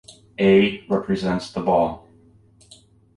[0.39, 2.09] A represents the ball.